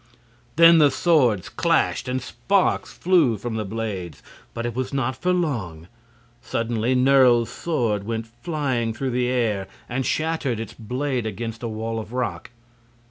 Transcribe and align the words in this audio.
Then 0.55 0.79
the 0.79 0.89
swords 0.89 1.47
clashed 1.47 2.07
and 2.07 2.23
sparks 2.23 2.91
flew 2.91 3.37
from 3.37 3.53
the 3.53 3.63
blades. 3.63 4.23
But 4.55 4.65
it 4.65 4.73
was 4.73 4.91
not 4.91 5.15
for 5.15 5.31
long. 5.31 5.87
Suddenly 6.41 6.95
Nerle's 6.95 7.51
sword 7.51 8.03
went 8.03 8.25
flying 8.25 8.95
through 8.95 9.11
the 9.11 9.27
air 9.27 9.67
and 9.87 10.03
shattered 10.03 10.59
its 10.59 10.73
blade 10.73 11.27
against 11.27 11.61
a 11.61 11.67
wall 11.67 11.99
of 11.99 12.13
rock. 12.13 12.49